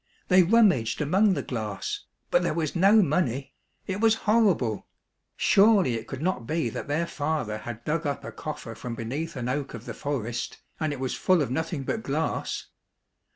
They 0.29 0.41
rum 0.41 0.71
maged 0.71 0.99
among 0.99 1.35
the 1.35 1.43
glass, 1.43 2.05
but 2.31 2.41
there 2.41 2.55
was 2.55 2.75
no 2.75 3.03
money. 3.03 3.53
It 3.85 4.01
was 4.01 4.15
horrible! 4.25 4.87
Surely 5.37 5.93
it 5.93 6.07
could 6.07 6.23
not 6.23 6.47
be 6.47 6.69
that 6.69 6.87
their 6.87 7.05
father 7.05 7.59
had 7.59 7.85
dug 7.85 8.07
up 8.07 8.23
a 8.23 8.31
coffer 8.31 8.73
from 8.73 8.95
beneath 8.95 9.35
an 9.35 9.47
oak 9.47 9.75
of 9.75 9.85
the 9.85 9.93
forest 9.93 10.57
and 10.79 10.91
it 10.91 10.99
was 10.99 11.13
full 11.13 11.43
of 11.43 11.51
nothing 11.51 11.83
but 11.83 12.01
glass 12.01 12.65